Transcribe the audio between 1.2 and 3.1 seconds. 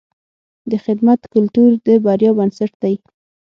کلتور د بریا بنسټ دی.